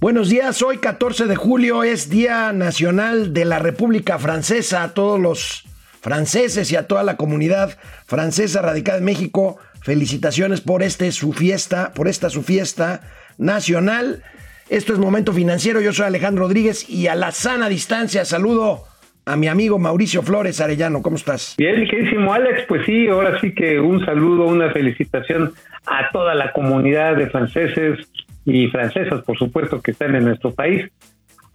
[0.00, 4.84] Buenos días, hoy 14 de julio es Día Nacional de la República Francesa.
[4.84, 5.64] A todos los
[6.00, 7.76] franceses y a toda la comunidad
[8.06, 13.00] francesa radicada en México, felicitaciones por este su fiesta, por esta su fiesta
[13.38, 14.22] nacional.
[14.68, 18.84] Esto es Momento Financiero, yo soy Alejandro Rodríguez y a la sana distancia saludo
[19.26, 21.02] a mi amigo Mauricio Flores Arellano.
[21.02, 21.56] ¿Cómo estás?
[21.58, 25.52] Bien, queridísimo Alex, pues sí, ahora sí que un saludo, una felicitación
[25.86, 27.98] a toda la comunidad de franceses
[28.44, 30.90] y francesas, por supuesto, que están en nuestro país.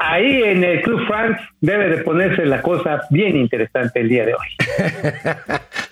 [0.05, 4.33] Ahí en el Club France debe de ponerse la cosa bien interesante el día de
[4.33, 4.47] hoy.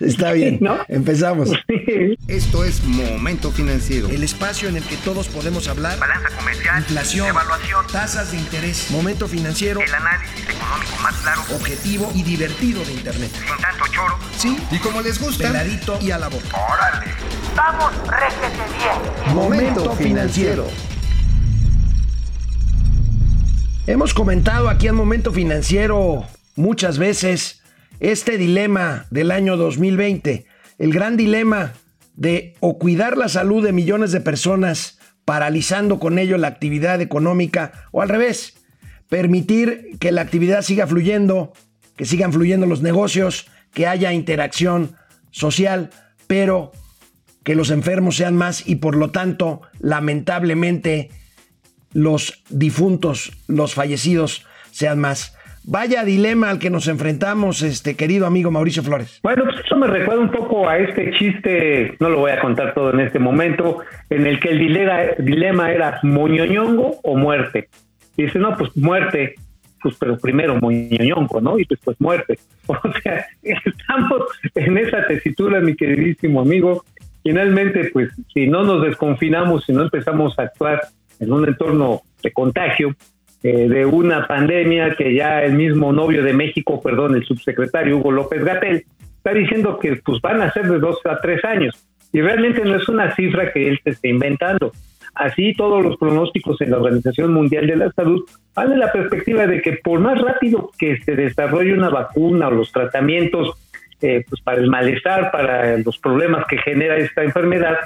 [0.00, 0.78] Está bien, ¿no?
[0.88, 1.50] Empezamos.
[2.28, 4.08] Esto es Momento Financiero.
[4.08, 5.98] El espacio en el que todos podemos hablar.
[5.98, 6.78] Balanza comercial.
[6.80, 7.28] Inflación.
[7.28, 7.86] Evaluación.
[7.90, 8.90] Tasas de interés.
[8.90, 9.80] Momento Financiero.
[9.80, 11.40] El análisis económico más claro.
[11.54, 13.30] Objetivo y divertido de Internet.
[13.30, 14.18] Sin tanto choro.
[14.32, 14.58] Sí.
[14.70, 15.48] Y como les gusta.
[15.48, 16.48] Peladito y a la boca.
[16.52, 17.12] ¡Órale!
[17.56, 19.34] ¡Vamos, réjete bien!
[19.34, 20.66] Momento Financiero.
[23.86, 26.24] Hemos comentado aquí en Momento Financiero
[26.56, 27.62] muchas veces
[28.00, 30.46] este dilema del año 2020,
[30.78, 31.72] el gran dilema
[32.14, 37.88] de o cuidar la salud de millones de personas paralizando con ello la actividad económica
[37.90, 38.54] o al revés,
[39.08, 41.52] permitir que la actividad siga fluyendo,
[41.96, 44.96] que sigan fluyendo los negocios, que haya interacción
[45.30, 45.90] social,
[46.26, 46.72] pero
[47.44, 51.10] que los enfermos sean más y por lo tanto, lamentablemente,
[51.92, 55.36] los difuntos, los fallecidos sean más.
[55.64, 59.20] Vaya dilema al que nos enfrentamos, este querido amigo Mauricio Flores.
[59.22, 62.74] Bueno, pues eso me recuerda un poco a este chiste, no lo voy a contar
[62.74, 63.78] todo en este momento,
[64.10, 67.68] en el que el dilema, dilema era moñoñongo o muerte.
[68.16, 69.36] Y dice, no, pues muerte,
[69.80, 71.56] pues pero primero moñoñongo, ¿no?
[71.58, 72.38] Y después muerte.
[72.66, 74.22] O sea, estamos
[74.54, 76.84] en esa tesitura, mi queridísimo amigo.
[77.22, 80.80] Finalmente, pues si no nos desconfinamos, si no empezamos a actuar
[81.20, 82.96] en un entorno de contagio
[83.42, 88.12] eh, de una pandemia que ya el mismo novio de México, perdón, el subsecretario Hugo
[88.12, 88.84] López Gatel,
[89.16, 91.74] está diciendo que pues van a ser de dos a tres años.
[92.12, 94.72] Y realmente no es una cifra que él se esté inventando.
[95.14, 99.46] Así todos los pronósticos en la Organización Mundial de la Salud van en la perspectiva
[99.46, 103.56] de que por más rápido que se desarrolle una vacuna o los tratamientos
[104.02, 107.76] eh, pues para el malestar, para los problemas que genera esta enfermedad,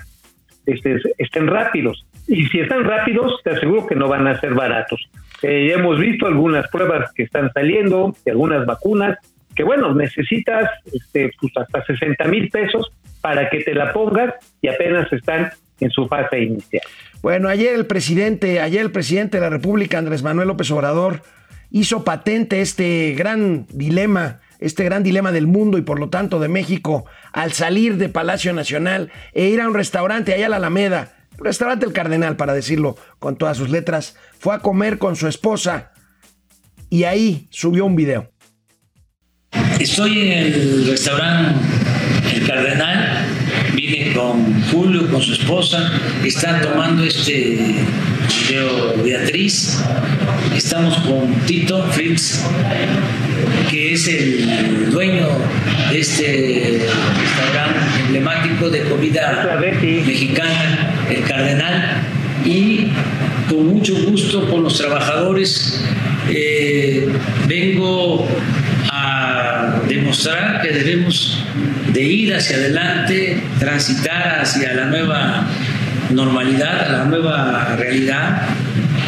[0.64, 2.06] este, estén rápidos.
[2.26, 5.00] Y si están rápidos, te aseguro que no van a ser baratos.
[5.42, 9.18] Eh, ya hemos visto algunas pruebas que están saliendo, de algunas vacunas,
[9.54, 12.90] que bueno, necesitas este, pues hasta 60 mil pesos
[13.20, 15.50] para que te la pongas y apenas están
[15.80, 16.82] en su fase inicial.
[17.22, 21.22] Bueno, ayer el presidente, ayer el presidente de la República, Andrés Manuel López Obrador,
[21.70, 26.48] hizo patente este gran dilema este gran dilema del mundo y por lo tanto de
[26.48, 31.16] México al salir de Palacio Nacional e ir a un restaurante allá a la Alameda,
[31.38, 35.92] restaurante El Cardenal para decirlo con todas sus letras, fue a comer con su esposa
[36.90, 38.30] y ahí subió un video.
[39.78, 41.60] Estoy en el restaurante
[42.34, 43.26] El Cardenal,
[43.74, 45.90] vine con Julio, con su esposa,
[46.24, 47.74] están tomando este
[48.40, 49.82] video Beatriz,
[50.54, 52.44] estamos con Tito Fritz,
[53.70, 55.26] que es el dueño
[55.90, 56.80] de este
[57.20, 62.02] restaurante emblemático de comida mexicana, el Cardenal,
[62.44, 62.88] y
[63.48, 65.84] con mucho gusto por los trabajadores
[66.28, 67.08] eh,
[67.46, 68.28] vengo
[68.90, 71.42] a demostrar que debemos
[71.92, 75.48] de ir hacia adelante, transitar hacia la nueva
[76.10, 78.48] normalidad, a la nueva realidad,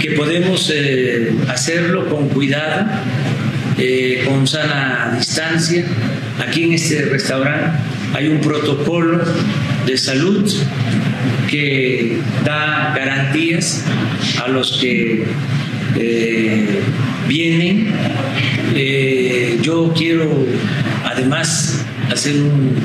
[0.00, 2.86] que podemos eh, hacerlo con cuidado,
[3.78, 5.84] eh, con sana distancia.
[6.47, 7.78] Aquí en este restaurante
[8.14, 9.20] hay un protocolo
[9.86, 10.50] de salud
[11.50, 13.84] que da garantías
[14.44, 15.25] a los que
[15.97, 16.80] eh,
[17.26, 17.92] vienen.
[19.62, 20.47] Yo quiero
[21.04, 22.76] además hacer un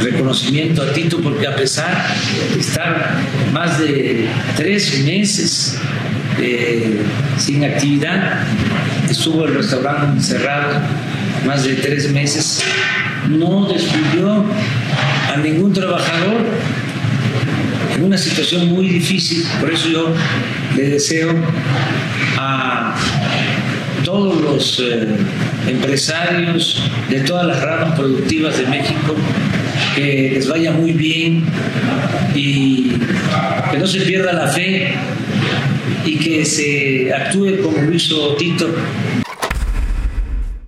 [0.00, 2.06] reconocimiento a Tito porque a pesar
[2.54, 3.16] de estar
[3.52, 5.78] más de tres meses
[6.40, 7.02] eh,
[7.38, 8.44] sin actividad,
[9.08, 10.80] estuvo el restaurante cerrado
[11.46, 12.62] más de tres meses,
[13.28, 14.44] no despidió
[15.32, 16.46] a ningún trabajador
[17.94, 19.44] en una situación muy difícil.
[19.60, 20.14] Por eso yo
[20.76, 21.34] le deseo
[22.38, 22.94] a
[24.04, 25.06] todos los eh,
[25.68, 29.14] empresarios de todas las ramas productivas de México
[29.94, 31.44] que les vaya muy bien
[32.34, 32.92] y
[33.70, 34.94] que no se pierda la fe
[36.04, 38.68] y que se actúe como lo hizo Tito.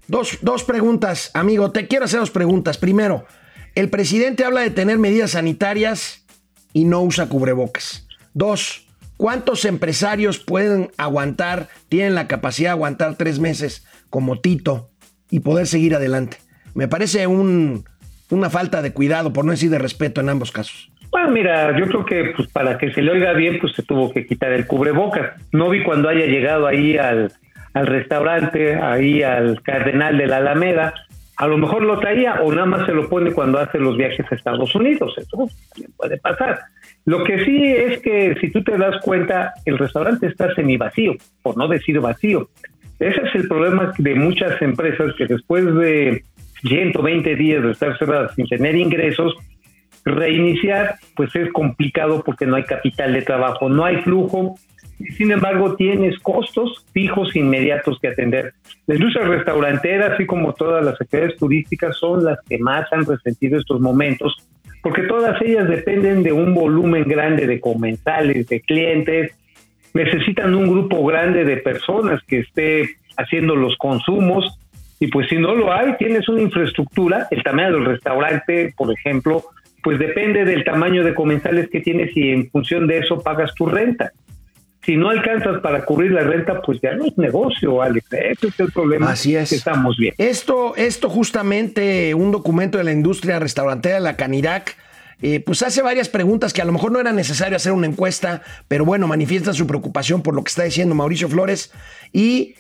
[0.07, 1.71] Dos, dos preguntas, amigo.
[1.71, 2.79] Te quiero hacer dos preguntas.
[2.79, 3.27] Primero,
[3.75, 6.25] el presidente habla de tener medidas sanitarias
[6.73, 8.07] y no usa cubrebocas.
[8.35, 8.85] Dos,
[9.17, 14.91] ¿Cuántos empresarios pueden aguantar, tienen la capacidad de aguantar tres meses como Tito
[15.31, 16.39] y poder seguir adelante?
[16.75, 17.85] Me parece un,
[18.31, 20.91] una falta de cuidado, por no decir de respeto en ambos casos.
[21.11, 24.13] Bueno, mira, yo creo que pues, para que se le oiga bien, pues se tuvo
[24.13, 25.33] que quitar el cubrebocas.
[25.53, 27.31] No vi cuando haya llegado ahí al,
[27.73, 30.95] al restaurante, ahí al Cardenal de la Alameda.
[31.37, 34.27] A lo mejor lo traía o nada más se lo pone cuando hace los viajes
[34.31, 35.15] a Estados Unidos.
[35.17, 36.61] Eso también puede pasar.
[37.05, 41.15] Lo que sí es que si tú te das cuenta, el restaurante está semi vacío,
[41.43, 42.49] por no decir vacío.
[42.99, 46.25] Ese es el problema de muchas empresas que después de
[46.69, 49.35] 120 días de estar cerradas sin tener ingresos,
[50.05, 54.57] reiniciar pues es complicado porque no hay capital de trabajo, no hay flujo,
[55.17, 58.55] sin embargo tienes costos fijos inmediatos que atender.
[58.87, 63.59] La industria restaurantera, así como todas las actividades turísticas, son las que más han resentido
[63.59, 64.37] estos momentos,
[64.83, 69.33] porque todas ellas dependen de un volumen grande de comensales, de clientes,
[69.95, 74.59] necesitan un grupo grande de personas que esté haciendo los consumos,
[75.05, 79.45] y pues si no lo hay, tienes una infraestructura, el tamaño del restaurante, por ejemplo,
[79.83, 83.67] pues depende del tamaño de comensales que tienes y en función de eso pagas tu
[83.67, 84.13] renta.
[84.83, 88.07] Si no alcanzas para cubrir la renta, pues ya no es negocio, Alex.
[88.15, 89.51] Ese es el problema Así es.
[89.51, 90.15] que estamos bien.
[90.17, 94.75] Esto, esto justamente, un documento de la industria restaurantera, la Canirac,
[95.21, 98.41] eh, pues hace varias preguntas que a lo mejor no era necesario hacer una encuesta,
[98.69, 101.73] pero bueno, manifiesta su preocupación por lo que está diciendo Mauricio Flores.
[102.11, 102.55] Y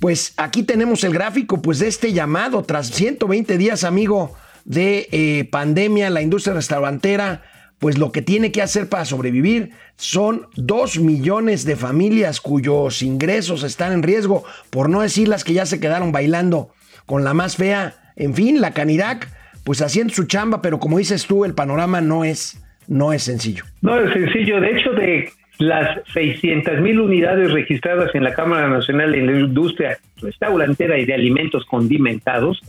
[0.00, 5.44] pues aquí tenemos el gráfico pues de este llamado tras 120 días, amigo, de eh,
[5.50, 7.42] pandemia, la industria restaurantera,
[7.78, 13.62] pues lo que tiene que hacer para sobrevivir son dos millones de familias cuyos ingresos
[13.62, 16.70] están en riesgo, por no decir las que ya se quedaron bailando
[17.06, 18.12] con la más fea.
[18.16, 19.28] En fin, la Canirac,
[19.64, 23.64] pues haciendo su chamba, pero como dices tú, el panorama no es, no es sencillo.
[23.82, 24.60] No es sencillo.
[24.60, 29.98] De hecho, de las 600 mil unidades registradas en la Cámara Nacional de la Industria
[30.20, 32.60] Restaurantera y de Alimentos Condimentados,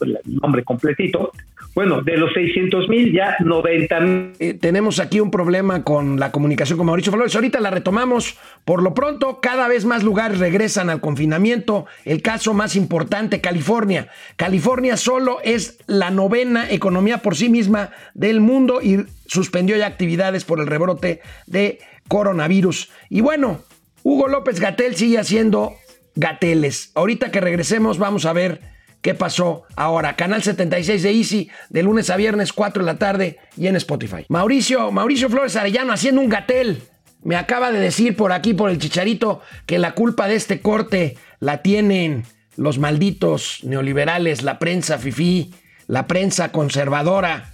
[0.00, 1.32] el nombre completito,
[1.74, 4.32] bueno, de los 600 mil ya 90 mil.
[4.38, 7.34] Eh, tenemos aquí un problema con la comunicación con Mauricio Flores.
[7.34, 8.38] Ahorita la retomamos.
[8.64, 11.86] Por lo pronto, cada vez más lugares regresan al confinamiento.
[12.04, 14.08] El caso más importante, California.
[14.36, 20.44] California solo es la novena economía por sí misma del mundo y suspendió ya actividades
[20.44, 22.90] por el rebrote de coronavirus.
[23.08, 23.62] Y bueno,
[24.02, 25.74] Hugo López Gatel sigue haciendo
[26.14, 26.90] gateles.
[26.94, 28.60] Ahorita que regresemos vamos a ver
[29.00, 30.16] qué pasó ahora.
[30.16, 34.24] Canal 76 de Easy, de lunes a viernes, 4 de la tarde y en Spotify.
[34.28, 36.82] Mauricio, Mauricio Flores Arellano haciendo un gatel.
[37.22, 41.16] Me acaba de decir por aquí, por el chicharito, que la culpa de este corte
[41.40, 42.24] la tienen
[42.56, 45.54] los malditos neoliberales, la prensa fifí,
[45.86, 47.53] la prensa conservadora.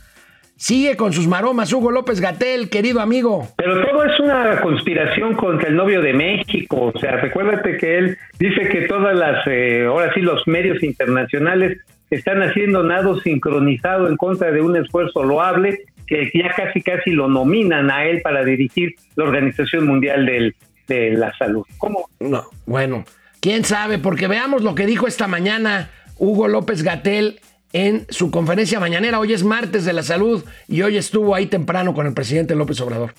[0.61, 3.49] Sigue con sus maromas Hugo López Gatel, querido amigo.
[3.57, 6.93] Pero todo es una conspiración contra el novio de México.
[6.95, 11.79] O sea, recuérdate que él dice que todas las, eh, ahora sí, los medios internacionales
[12.11, 17.27] están haciendo nado sincronizado en contra de un esfuerzo loable que ya casi casi lo
[17.27, 20.55] nominan a él para dirigir la Organización Mundial del,
[20.87, 21.65] de la Salud.
[21.79, 22.11] ¿Cómo?
[22.21, 23.07] No, bueno,
[23.41, 27.41] quién sabe, porque veamos lo que dijo esta mañana Hugo López Gatel
[27.73, 29.19] en su conferencia mañanera.
[29.21, 32.81] Hoy es martes de la salud y hoy estuvo ahí temprano con el presidente López
[32.81, 33.15] Obrador.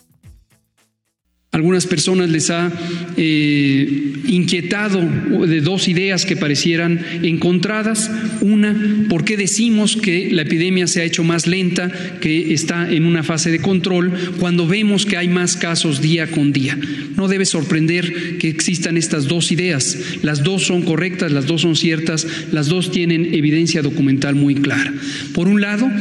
[1.53, 2.71] Algunas personas les ha
[3.17, 5.01] eh, inquietado
[5.45, 8.09] de dos ideas que parecieran encontradas.
[8.39, 8.73] Una,
[9.09, 11.91] ¿por qué decimos que la epidemia se ha hecho más lenta,
[12.21, 16.53] que está en una fase de control, cuando vemos que hay más casos día con
[16.53, 16.79] día?
[17.17, 19.97] No debe sorprender que existan estas dos ideas.
[20.21, 24.93] Las dos son correctas, las dos son ciertas, las dos tienen evidencia documental muy clara.
[25.33, 25.91] Por un lado,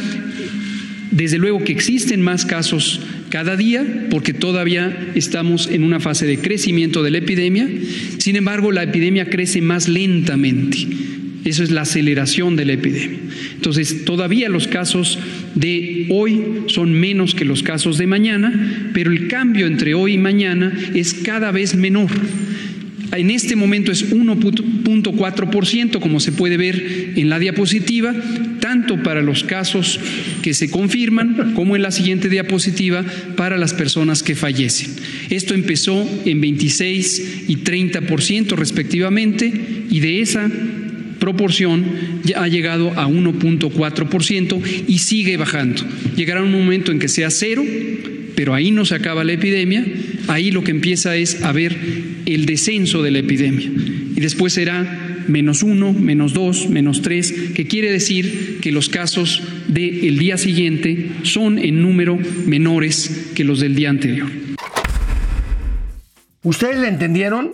[1.10, 6.38] desde luego que existen más casos cada día porque todavía estamos en una fase de
[6.38, 7.68] crecimiento de la epidemia.
[8.18, 10.86] Sin embargo, la epidemia crece más lentamente.
[11.44, 13.18] Eso es la aceleración de la epidemia.
[13.54, 15.18] Entonces, todavía los casos
[15.54, 20.18] de hoy son menos que los casos de mañana, pero el cambio entre hoy y
[20.18, 22.10] mañana es cada vez menor.
[23.12, 28.14] En este momento es 1.4%, como se puede ver en la diapositiva,
[28.60, 29.98] tanto para los casos
[30.42, 33.04] que se confirman como en la siguiente diapositiva
[33.36, 34.90] para las personas que fallecen.
[35.28, 39.52] Esto empezó en 26 y 30% respectivamente
[39.90, 40.48] y de esa
[41.18, 41.84] proporción
[42.24, 45.82] ya ha llegado a 1.4% y sigue bajando.
[46.16, 47.64] Llegará un momento en que sea cero,
[48.34, 49.84] pero ahí no se acaba la epidemia,
[50.28, 51.76] ahí lo que empieza es a ver
[52.34, 53.70] el descenso de la epidemia
[54.16, 59.42] y después será menos uno, menos dos, menos tres, que quiere decir que los casos
[59.68, 64.28] del día siguiente son en número menores que los del día anterior.
[66.42, 67.52] ¿Ustedes le entendieron?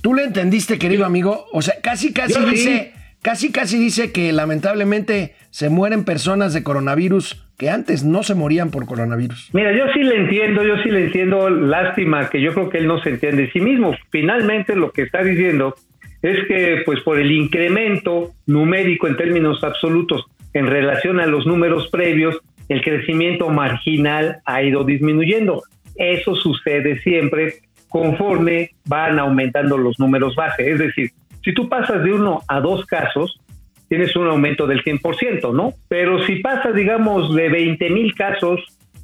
[0.00, 1.46] ¿Tú le entendiste, querido amigo?
[1.52, 2.54] O sea, casi, casi Yo sí.
[2.54, 8.36] dice, casi, casi dice que lamentablemente se mueren personas de coronavirus que antes no se
[8.36, 9.50] morían por coronavirus.
[9.52, 12.86] Mira, yo sí le entiendo, yo sí le entiendo, lástima que yo creo que él
[12.86, 13.94] no se entiende de sí mismo.
[14.10, 15.74] Finalmente lo que está diciendo
[16.22, 20.24] es que pues por el incremento numérico en términos absolutos
[20.54, 22.38] en relación a los números previos,
[22.68, 25.62] el crecimiento marginal ha ido disminuyendo.
[25.96, 27.54] Eso sucede siempre
[27.88, 30.70] conforme van aumentando los números base.
[30.70, 31.10] Es decir,
[31.42, 33.40] si tú pasas de uno a dos casos,
[33.88, 35.74] tienes un aumento del 100%, ¿no?
[35.88, 38.60] Pero si pasas, digamos, de 20 mil casos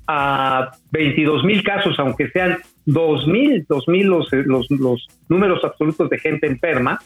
[0.07, 6.11] a 22 mil casos, aunque sean 2 mil, 2 mil los, los, los números absolutos
[6.11, 6.99] de gente enferma,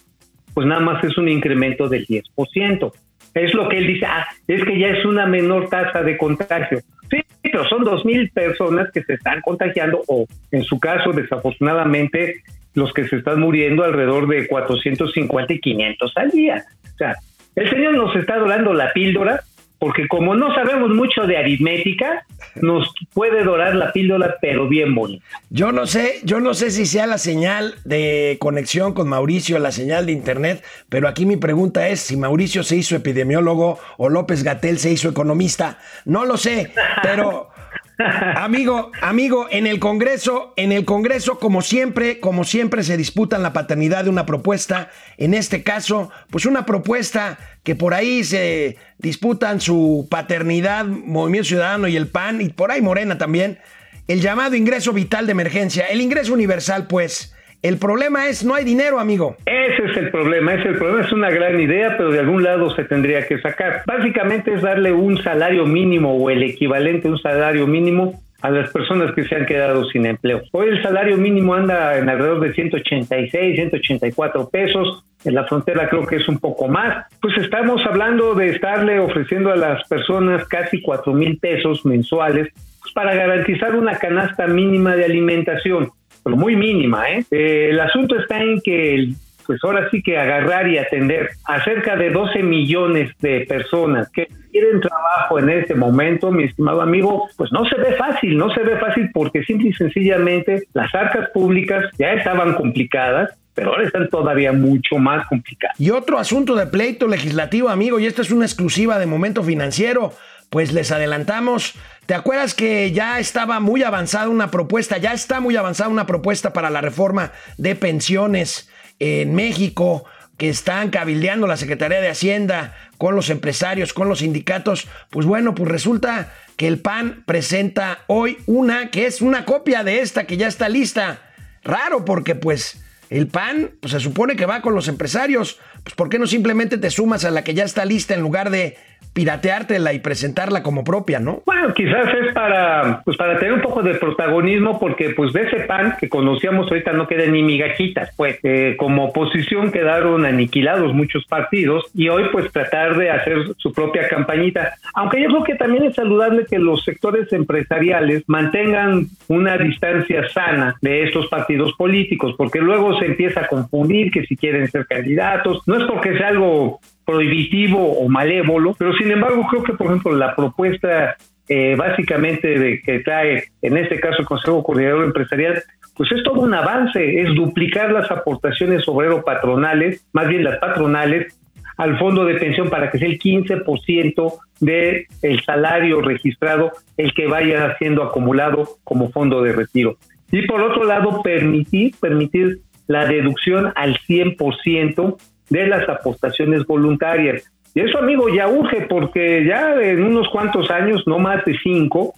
[0.55, 2.93] pues nada más es un incremento del 10%.
[3.35, 6.81] Es lo que él dice, ah, es que ya es una menor tasa de contagio.
[7.11, 12.43] Sí, pero son 2 mil personas que se están contagiando o en su caso, desafortunadamente,
[12.75, 16.65] los que se están muriendo alrededor de 450 y 500 al día.
[16.85, 17.15] O sea,
[17.59, 19.43] el Señor nos está dorando la píldora
[19.79, 25.25] porque como no sabemos mucho de aritmética, nos puede dorar la píldora, pero bien bonita.
[25.51, 29.71] Yo no sé, yo no sé si sea la señal de conexión con Mauricio, la
[29.71, 34.43] señal de internet, pero aquí mi pregunta es si Mauricio se hizo epidemiólogo o López
[34.43, 35.79] Gatel se hizo economista.
[36.05, 36.73] No lo sé,
[37.03, 37.51] pero
[37.99, 43.53] amigo, amigo, en el Congreso, en el Congreso, como siempre, como siempre se disputan la
[43.53, 44.91] paternidad de una propuesta.
[45.17, 51.89] En este caso, pues una propuesta que por ahí se disputan su paternidad, Movimiento Ciudadano
[51.89, 53.59] y el PAN, y por ahí Morena también.
[54.07, 57.35] El llamado ingreso vital de emergencia, el ingreso universal, pues.
[57.61, 59.37] El problema es, no hay dinero, amigo.
[59.45, 62.45] Ese es el problema, ese es el problema, es una gran idea, pero de algún
[62.45, 63.83] lado se tendría que sacar.
[63.85, 68.71] Básicamente es darle un salario mínimo o el equivalente a un salario mínimo a las
[68.71, 70.43] personas que se han quedado sin empleo.
[70.53, 75.05] Hoy el salario mínimo anda en alrededor de 186, 184 pesos.
[75.25, 77.07] En la frontera creo que es un poco más.
[77.21, 82.49] Pues estamos hablando de estarle ofreciendo a las personas casi 4 mil pesos mensuales
[82.95, 85.91] para garantizar una canasta mínima de alimentación
[86.29, 87.11] pero muy mínima.
[87.11, 87.25] ¿eh?
[87.31, 89.13] Eh, el asunto está en que,
[89.47, 94.29] pues ahora sí que agarrar y atender a cerca de 12 millones de personas que
[94.53, 98.63] quieren trabajo en este momento, mi estimado amigo, pues no se ve fácil, no se
[98.63, 104.11] ve fácil porque simple y sencillamente las arcas públicas ya estaban complicadas, pero ahora están
[104.11, 105.81] todavía mucho más complicadas.
[105.81, 110.13] Y otro asunto de pleito legislativo, amigo, y esta es una exclusiva de momento financiero
[110.51, 111.75] pues les adelantamos.
[112.09, 114.97] ¿Te acuerdas que ya estaba muy avanzada una propuesta?
[114.97, 120.07] Ya está muy avanzada una propuesta para la reforma de pensiones en México
[120.39, 124.89] que están cabildeando la Secretaría de Hacienda con los empresarios, con los sindicatos.
[125.11, 130.01] Pues bueno, pues resulta que el PAN presenta hoy una que es una copia de
[130.01, 131.21] esta que ya está lista.
[131.63, 135.59] Raro porque pues el PAN pues, se supone que va con los empresarios.
[135.83, 138.49] Pues ¿por qué no simplemente te sumas a la que ya está lista en lugar
[138.49, 138.79] de
[139.19, 141.43] pirateártela y presentarla como propia, ¿no?
[141.45, 145.57] Bueno, quizás es para, pues para tener un poco de protagonismo, porque pues de ese
[145.67, 151.25] pan que conocíamos ahorita no quedan ni migajitas, pues eh, como oposición quedaron aniquilados muchos
[151.25, 155.83] partidos y hoy pues tratar de hacer su propia campañita, aunque yo creo que también
[155.83, 162.61] es saludable que los sectores empresariales mantengan una distancia sana de estos partidos políticos, porque
[162.61, 166.79] luego se empieza a confundir que si quieren ser candidatos, no es porque sea algo
[167.09, 171.17] prohibitivo o malévolo, pero sin embargo creo que, por ejemplo, la propuesta
[171.49, 175.63] eh, básicamente de que trae, en este caso, el Consejo Coordinador Empresarial,
[175.97, 181.35] pues es todo un avance, es duplicar las aportaciones obrero-patronales, más bien las patronales,
[181.79, 187.27] al fondo de pensión para que sea el 15% del el salario registrado el que
[187.27, 189.97] vaya siendo acumulado como fondo de retiro.
[190.31, 195.17] Y por otro lado, permitir, permitir la deducción al 100%
[195.51, 197.51] de las aportaciones voluntarias.
[197.75, 202.15] Y eso, amigo, ya urge porque ya en unos cuantos años, no más de cinco,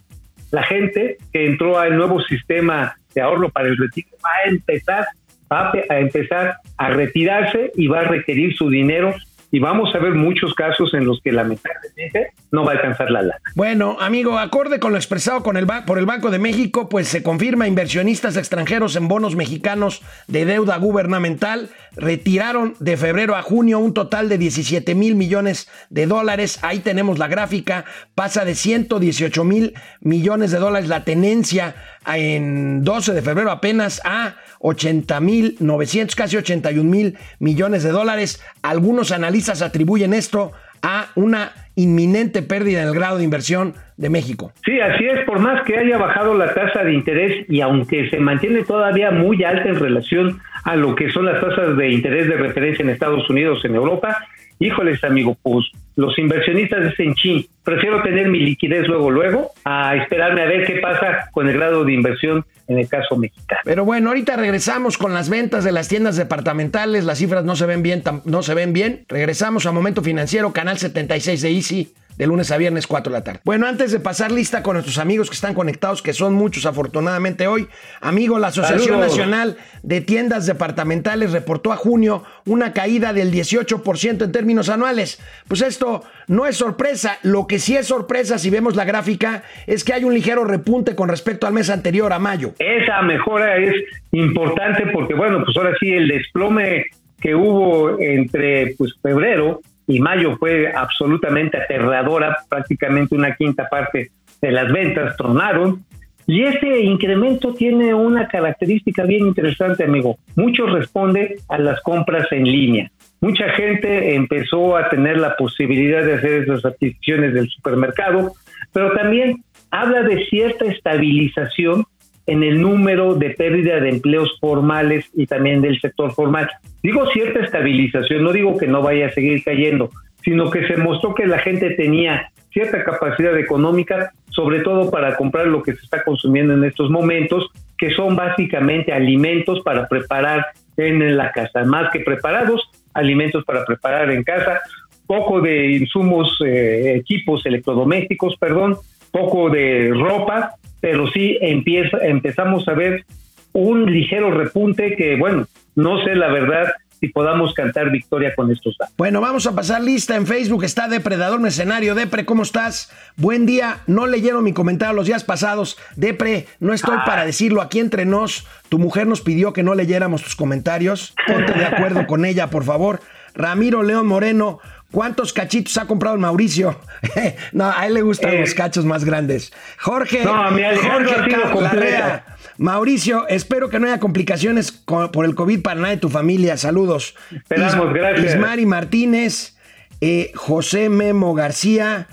[0.51, 5.07] la gente que entró al nuevo sistema de ahorro para el retiro va a empezar,
[5.53, 9.15] va a empezar a retirarse y va a requerir su dinero
[9.51, 13.23] y vamos a ver muchos casos en los que lamentablemente no va a alcanzar la
[13.23, 13.41] lana.
[13.55, 17.23] Bueno, amigo, acorde con lo expresado con el por el Banco de México, pues se
[17.23, 23.95] confirma inversionistas extranjeros en bonos mexicanos de deuda gubernamental retiraron de febrero a junio un
[23.95, 26.59] total de 17 mil millones de dólares.
[26.63, 31.75] Ahí tenemos la gráfica, pasa de 118 mil millones de dólares la tenencia
[32.07, 38.43] en 12 de febrero apenas a 80 mil 900, casi 81 mil millones de dólares.
[38.63, 40.53] Algunos analistas atribuyen esto
[40.83, 44.51] a una inminente pérdida en el grado de inversión de México.
[44.65, 48.19] Sí, así es, por más que haya bajado la tasa de interés y aunque se
[48.19, 52.37] mantiene todavía muy alta en relación a lo que son las tasas de interés de
[52.37, 54.27] referencia en Estados Unidos, en Europa,
[54.59, 55.67] híjoles amigo, pues
[55.97, 60.77] los inversionistas dicen, chin, prefiero tener mi liquidez luego, luego, a esperarme a ver qué
[60.77, 63.61] pasa con el grado de inversión en el caso mexicano.
[63.65, 67.67] Pero bueno, ahorita regresamos con las ventas de las tiendas departamentales, las cifras no se
[67.67, 69.05] ven bien, no se ven bien.
[69.09, 73.25] Regresamos a Momento Financiero, canal 76 de Easy de lunes a viernes 4 de la
[73.25, 73.41] tarde.
[73.47, 77.47] Bueno, antes de pasar lista con nuestros amigos que están conectados, que son muchos afortunadamente
[77.47, 77.67] hoy,
[78.03, 84.33] amigo, la Asociación Nacional de Tiendas Departamentales reportó a junio una caída del 18% en
[84.33, 85.19] términos anuales.
[85.49, 89.83] Pues esto no es sorpresa, lo que sí es sorpresa si vemos la gráfica es
[89.83, 92.53] que hay un ligero repunte con respecto al mes anterior, a mayo.
[92.59, 93.75] Esa mejora es
[94.13, 96.85] importante porque, bueno, pues ahora sí el desplome
[97.19, 104.53] que hubo entre pues febrero y mayo fue absolutamente aterradora, prácticamente una quinta parte de
[104.53, 105.85] las ventas tronaron.
[106.27, 110.17] Y ese incremento tiene una característica bien interesante, amigo.
[110.37, 112.91] Mucho responde a las compras en línea.
[113.21, 118.33] Mucha gente empezó a tener la posibilidad de hacer esas adquisiciones del supermercado,
[118.73, 119.43] pero también
[119.73, 121.85] habla de cierta estabilización
[122.31, 126.49] en el número de pérdida de empleos formales y también del sector formal.
[126.83, 129.91] Digo cierta estabilización, no digo que no vaya a seguir cayendo,
[130.23, 135.49] sino que se mostró que la gente tenía cierta capacidad económica, sobre todo para comprar
[135.49, 140.47] lo que se está consumiendo en estos momentos, que son básicamente alimentos para preparar
[140.77, 144.61] en la casa, más que preparados, alimentos para preparar en casa,
[145.07, 148.77] poco de insumos, eh, equipos electrodomésticos, perdón,
[149.11, 153.05] poco de ropa, pero sí empieza, empezamos a ver
[153.53, 158.77] un ligero repunte que, bueno, no sé la verdad si podamos cantar victoria con estos
[158.79, 158.95] datos.
[158.99, 160.65] Bueno, vamos a pasar lista en Facebook.
[160.65, 161.95] Está Depredador Mercenario.
[161.95, 162.93] Depre, ¿cómo estás?
[163.17, 163.79] Buen día.
[163.87, 165.79] No leyeron mi comentario los días pasados.
[165.97, 167.05] Depre, no estoy Ah.
[167.07, 167.63] para decirlo.
[167.63, 171.15] Aquí entre nos, tu mujer nos pidió que no leyéramos tus comentarios.
[171.27, 173.01] Ponte de acuerdo con ella, por favor.
[173.35, 174.59] Ramiro León Moreno,
[174.91, 176.79] ¿cuántos cachitos ha comprado el Mauricio?
[177.53, 178.41] no, a él le gustan Eh.
[178.41, 179.53] los cachos más grandes.
[179.79, 181.75] Jorge, No, mi Alejandro Jorge ha sido Ca- completa.
[181.75, 182.25] Larrea.
[182.59, 186.57] Mauricio, espero que no haya complicaciones co- por el COVID para nadie de tu familia.
[186.57, 187.15] Saludos.
[187.35, 188.35] Esperamos, gracias.
[188.35, 189.57] Ismari Martínez,
[190.01, 192.07] eh, José Memo García.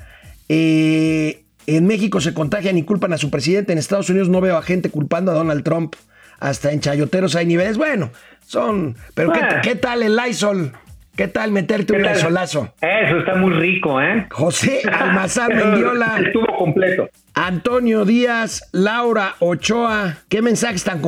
[0.49, 3.73] eh, en México se contagian y culpan a su presidente.
[3.73, 5.95] En Estados Unidos no veo a gente culpando a Donald Trump.
[6.39, 7.77] Hasta en chayoteros hay niveles.
[7.77, 8.11] Bueno,
[8.45, 8.95] son.
[9.15, 9.61] Pero ¿qué, Ah.
[9.61, 10.71] qué tal el Lysol?
[11.17, 12.15] ¿Qué tal meterte un ¿Qué tal?
[12.15, 14.27] Eso está muy rico, ¿eh?
[14.29, 16.19] José Almazán Mendiola.
[16.23, 17.09] Estuvo completo.
[17.33, 21.01] Antonio Díaz, Laura Ochoa, ¿qué mensajes tan,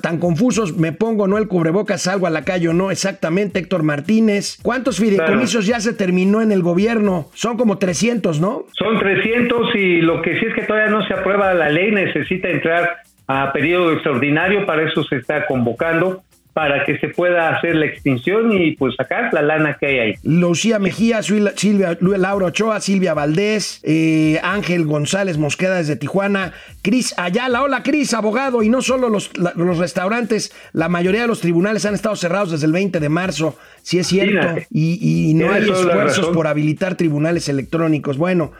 [0.00, 0.76] tan confusos?
[0.76, 4.58] Me pongo, no el cubrebocas, salgo a la calle o no, exactamente, Héctor Martínez.
[4.62, 7.28] ¿Cuántos fideicomisos ya se terminó en el gobierno?
[7.34, 8.66] Son como 300, ¿no?
[8.72, 12.48] Son 300 y lo que sí es que todavía no se aprueba la ley, necesita
[12.48, 12.96] entrar
[13.28, 18.52] a periodo extraordinario, para eso se está convocando, para que se pueda hacer la extinción
[18.52, 20.14] y pues sacar la lana que hay ahí.
[20.22, 27.62] Lucía Mejía, Silvia, Laura Ochoa, Silvia Valdés, eh, Ángel González Mosqueda desde Tijuana, Cris Ayala,
[27.62, 31.86] hola Cris, abogado, y no solo los, la- los restaurantes, la mayoría de los tribunales
[31.86, 35.62] han estado cerrados desde el 20 de marzo, si es cierto, y, y no hay
[35.62, 38.18] esfuerzos por habilitar tribunales electrónicos.
[38.18, 38.52] Bueno,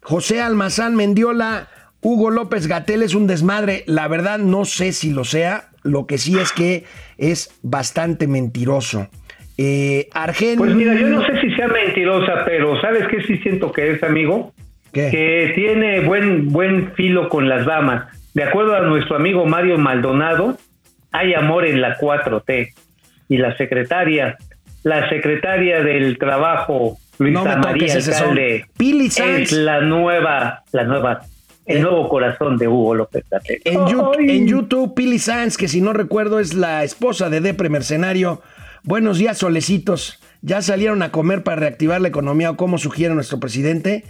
[0.00, 1.68] José Almazán Mendiola,
[2.00, 6.18] Hugo López Gatel es un desmadre, la verdad no sé si lo sea, lo que
[6.18, 6.84] sí es que
[7.18, 9.08] es bastante mentiroso.
[9.58, 10.58] Eh, Argen...
[10.58, 14.02] Pues mira, yo no sé si sea mentirosa, pero ¿sabes qué sí siento que es,
[14.02, 14.52] amigo?
[14.92, 15.10] ¿Qué?
[15.10, 18.06] Que tiene buen, buen filo con las damas.
[18.34, 20.56] De acuerdo a nuestro amigo Mario Maldonado,
[21.12, 22.72] hay amor en la 4T.
[23.28, 24.36] Y la secretaria,
[24.82, 27.94] la secretaria del trabajo, Luisa No me María.
[27.94, 31.22] Alcalde, Pili es la nueva, la nueva,
[31.66, 31.80] el Eh.
[31.80, 33.60] nuevo corazón de Hugo López Gatell.
[33.64, 38.42] En, YouTube, Pili Sanz, que si no recuerdo es la esposa de Depre Mercenario.
[38.84, 40.18] Buenos días, solecitos.
[40.42, 44.04] ¿Ya salieron a comer para reactivar la economía o como sugiere nuestro presidente?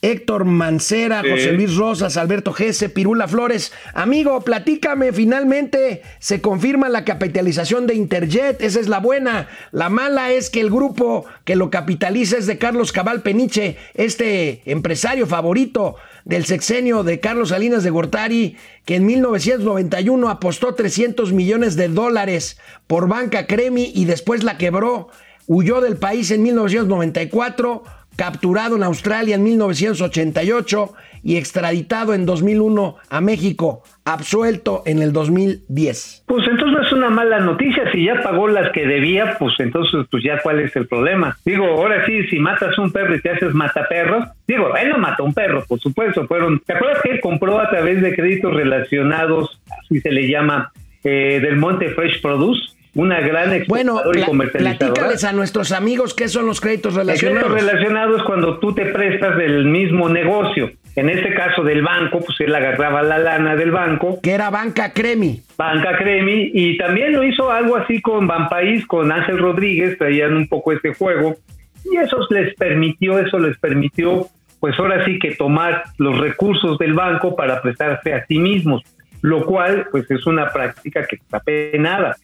[0.00, 1.30] Héctor Mancera, Sí.
[1.30, 3.72] José Luis Rosas, Alberto Gese, Pirula Flores.
[3.94, 9.48] Amigo, platícame, finalmente se confirma la capitalización de Interjet, esa es la buena.
[9.72, 14.62] La mala es que el grupo que lo capitaliza es de Carlos Cabal Peniche, este
[14.66, 15.96] empresario favorito
[16.28, 22.58] del sexenio de Carlos Salinas de Gortari, que en 1991 apostó 300 millones de dólares
[22.86, 25.08] por Banca Cremi y después la quebró.
[25.46, 27.82] Huyó del país en 1994
[28.14, 36.24] capturado en Australia en 1988 y extraditado en 2001 a México, absuelto en el 2010.
[36.26, 40.06] Pues entonces no es una mala noticia, si ya pagó las que debía, pues entonces
[40.10, 41.36] pues ya cuál es el problema.
[41.44, 45.24] Digo, ahora sí, si matas un perro y te haces mataperros, digo, él no mató
[45.24, 49.60] un perro, por supuesto, fueron, ¿te acuerdas que él compró a través de créditos relacionados,
[49.82, 50.72] así se le llama,
[51.04, 52.78] eh, del Monte Fresh Produce?
[52.94, 54.78] una gran bueno, y comercializadora.
[54.78, 57.48] Platícales a nuestros amigos qué son los créditos relacionados.
[57.48, 60.72] Créditos relacionados cuando tú te prestas del mismo negocio.
[60.98, 64.18] En este caso del banco, pues él agarraba la lana del banco.
[64.20, 65.40] Que era Banca Cremi.
[65.56, 66.50] Banca Cremi.
[66.52, 70.92] Y también lo hizo algo así con Banpaís, con Ángel Rodríguez, traían un poco este
[70.92, 71.36] juego.
[71.84, 74.26] Y eso les permitió, eso les permitió,
[74.58, 78.82] pues ahora sí que tomar los recursos del banco para prestarse a sí mismos.
[79.22, 82.16] Lo cual, pues es una práctica que está penada.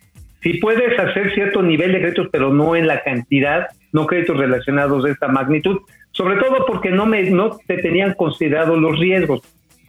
[0.42, 5.04] Si puedes hacer cierto nivel de créditos, pero no en la cantidad, no créditos relacionados
[5.04, 5.78] de esta magnitud,
[6.10, 9.40] sobre todo porque no, me, no te tenían considerado los riesgos.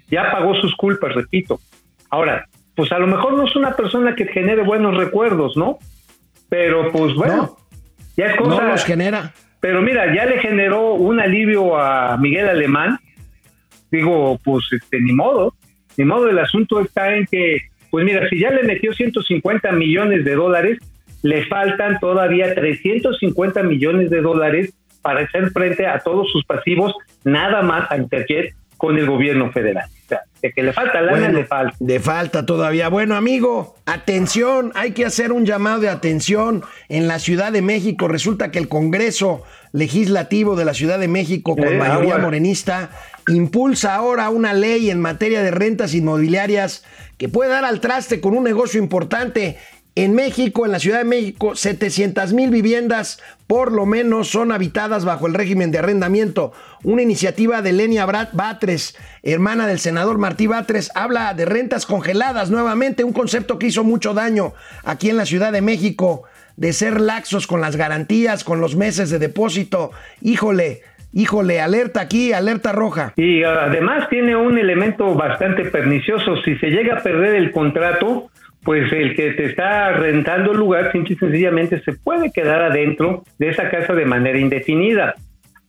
[0.10, 1.60] Ya pagó sus culpas, repito.
[2.10, 5.80] Ahora, pues a lo mejor no es una persona que genere buenos recuerdos, ¿no?
[6.48, 7.58] Pero pues bueno,
[8.16, 8.64] ya es cosa.
[8.64, 9.34] No los genera.
[9.60, 13.00] Pero mira, ya le generó un alivio a Miguel Alemán.
[13.90, 15.56] Digo, pues este, ni modo.
[15.98, 20.26] Ni modo, el asunto está en que pues mira, si ya le metió 150 millones
[20.26, 20.80] de dólares,
[21.26, 27.64] le faltan todavía 350 millones de dólares para hacer frente a todos sus pasivos, nada
[27.64, 29.86] más a Interjet con el gobierno federal.
[30.06, 31.76] O sea, de que le falta lana, le falta.
[31.80, 32.90] Le falta todavía.
[32.90, 38.08] Bueno, amigo, atención, hay que hacer un llamado de atención en la Ciudad de México.
[38.08, 42.92] Resulta que el Congreso Legislativo de la Ciudad de México, con mayoría morenista,
[43.28, 46.86] impulsa ahora una ley en materia de rentas inmobiliarias
[47.18, 49.58] que puede dar al traste con un negocio importante.
[49.98, 55.06] En México, en la Ciudad de México, 700 mil viviendas por lo menos son habitadas
[55.06, 56.52] bajo el régimen de arrendamiento.
[56.84, 63.06] Una iniciativa de Lenia Batres, hermana del senador Martí Batres, habla de rentas congeladas nuevamente,
[63.06, 64.54] un concepto que hizo mucho daño
[64.84, 66.24] aquí en la Ciudad de México,
[66.58, 69.92] de ser laxos con las garantías, con los meses de depósito.
[70.22, 70.82] Híjole,
[71.14, 73.14] híjole, alerta aquí, alerta roja.
[73.16, 76.36] Y además tiene un elemento bastante pernicioso.
[76.44, 78.30] Si se llega a perder el contrato,
[78.66, 83.24] pues el que te está rentando el lugar simple y sencillamente se puede quedar adentro
[83.38, 85.14] de esa casa de manera indefinida.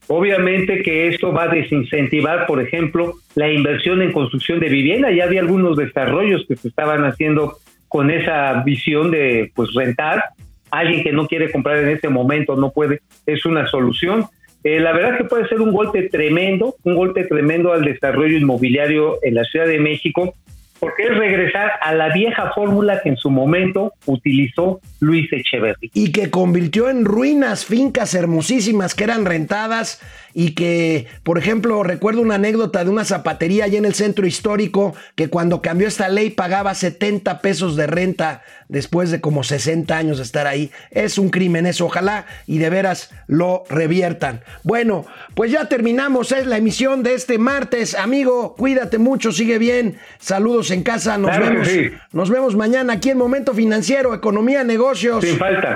[0.08, 5.10] Obviamente que esto va a desincentivar, por ejemplo, la inversión en construcción de vivienda.
[5.10, 10.24] Ya había algunos desarrollos que se estaban haciendo con esa visión de pues rentar.
[10.70, 14.24] Alguien que no quiere comprar en ese momento no puede, es una solución.
[14.64, 19.18] Eh, la verdad que puede ser un golpe tremendo, un golpe tremendo al desarrollo inmobiliario
[19.22, 20.34] en la Ciudad de México,
[20.78, 25.90] porque es regresar a la vieja fórmula que en su momento utilizó Luis Echeverri.
[25.94, 30.00] Y que convirtió en ruinas fincas hermosísimas que eran rentadas
[30.38, 34.94] y que, por ejemplo, recuerdo una anécdota de una zapatería allá en el centro histórico
[35.14, 40.18] que cuando cambió esta ley pagaba 70 pesos de renta después de como 60 años
[40.18, 40.70] de estar ahí.
[40.90, 44.42] Es un crimen eso, ojalá y de veras lo reviertan.
[44.62, 47.94] Bueno, pues ya terminamos, es la emisión de este martes.
[47.94, 49.96] Amigo, cuídate mucho, sigue bien.
[50.18, 51.68] Saludos en casa, nos vemos.
[52.12, 55.24] Nos vemos mañana aquí en Momento Financiero, Economía, Negocios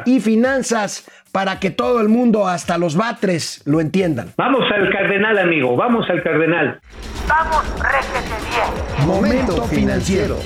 [0.05, 4.33] y Finanzas para que todo el mundo, hasta los batres, lo entiendan.
[4.37, 6.81] Vamos al cardenal, amigo, vamos al cardenal.
[7.29, 9.07] Vamos, réjete bien.
[9.07, 10.37] Momento financiero.